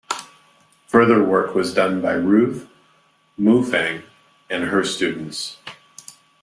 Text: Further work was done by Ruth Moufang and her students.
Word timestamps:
Further 0.87 1.23
work 1.23 1.53
was 1.53 1.75
done 1.75 2.01
by 2.01 2.13
Ruth 2.13 2.67
Moufang 3.39 4.01
and 4.49 4.63
her 4.63 4.83
students. 4.83 5.57